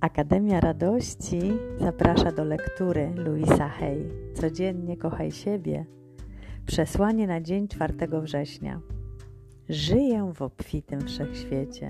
[0.00, 1.40] Akademia Radości
[1.80, 4.08] zaprasza do lektury Louisa Hay.
[4.34, 5.86] Codziennie kochaj siebie.
[6.66, 8.80] Przesłanie na dzień 4 września.
[9.68, 11.88] Żyję w obfitym wszechświecie.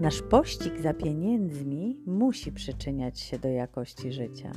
[0.00, 4.52] Nasz pościg za pieniędzmi musi przyczyniać się do jakości życia.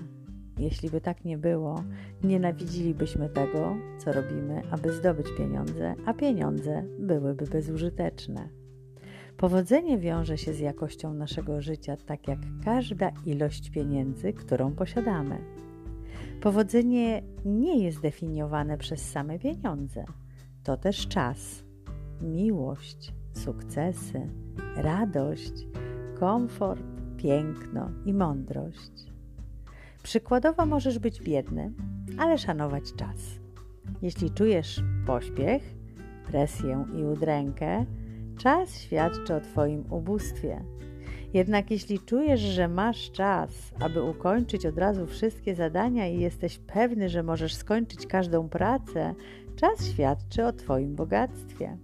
[0.59, 1.83] Jeśli by tak nie było,
[2.23, 8.49] nienawidzilibyśmy tego, co robimy, aby zdobyć pieniądze, a pieniądze byłyby bezużyteczne.
[9.37, 15.37] Powodzenie wiąże się z jakością naszego życia, tak jak każda ilość pieniędzy, którą posiadamy.
[16.41, 20.05] Powodzenie nie jest definiowane przez same pieniądze.
[20.63, 21.63] To też czas,
[22.21, 24.27] miłość, sukcesy,
[24.75, 25.67] radość,
[26.19, 26.83] komfort,
[27.17, 29.13] piękno i mądrość.
[30.03, 31.73] Przykładowo możesz być biedny,
[32.17, 33.39] ale szanować czas.
[34.01, 35.63] Jeśli czujesz pośpiech,
[36.27, 37.85] presję i udrękę,
[38.37, 40.61] Czas świadczy o Twoim ubóstwie.
[41.33, 47.09] Jednak jeśli czujesz, że masz czas, aby ukończyć od razu wszystkie zadania i jesteś pewny,
[47.09, 49.15] że możesz skończyć każdą pracę,
[49.55, 51.77] czas świadczy o Twoim bogactwie.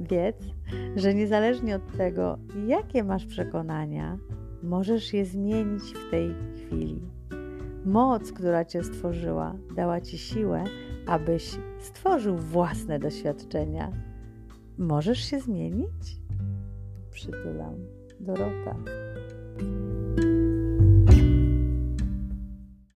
[0.00, 0.44] Wiedz,
[0.96, 4.18] że niezależnie od tego, jakie masz przekonania,
[4.62, 7.00] możesz je zmienić w tej chwili.
[7.84, 10.64] Moc, która Cię stworzyła, dała Ci siłę,
[11.06, 14.09] abyś stworzył własne doświadczenia
[14.80, 16.20] Możesz się zmienić?
[17.10, 17.74] Przytulam.
[18.20, 18.76] Dorota.